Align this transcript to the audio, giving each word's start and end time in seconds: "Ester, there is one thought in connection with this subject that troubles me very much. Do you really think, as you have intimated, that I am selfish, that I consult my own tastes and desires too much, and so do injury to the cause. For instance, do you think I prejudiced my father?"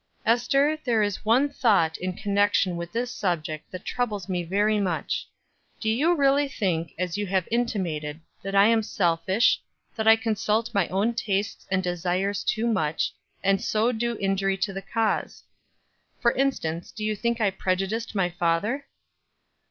"Ester, 0.25 0.79
there 0.83 1.03
is 1.03 1.23
one 1.23 1.47
thought 1.47 1.95
in 1.99 2.11
connection 2.13 2.75
with 2.75 2.91
this 2.91 3.11
subject 3.11 3.69
that 3.71 3.85
troubles 3.85 4.27
me 4.27 4.41
very 4.41 4.79
much. 4.79 5.27
Do 5.79 5.91
you 5.91 6.15
really 6.15 6.47
think, 6.47 6.95
as 6.97 7.19
you 7.19 7.27
have 7.27 7.47
intimated, 7.51 8.19
that 8.41 8.55
I 8.55 8.65
am 8.65 8.81
selfish, 8.81 9.61
that 9.95 10.07
I 10.07 10.15
consult 10.15 10.73
my 10.73 10.87
own 10.87 11.13
tastes 11.13 11.67
and 11.69 11.83
desires 11.83 12.43
too 12.43 12.65
much, 12.65 13.13
and 13.43 13.61
so 13.63 13.91
do 13.91 14.17
injury 14.17 14.57
to 14.57 14.73
the 14.73 14.81
cause. 14.81 15.43
For 16.19 16.31
instance, 16.31 16.91
do 16.91 17.05
you 17.05 17.15
think 17.15 17.39
I 17.39 17.51
prejudiced 17.51 18.15
my 18.15 18.31
father?" 18.31 18.87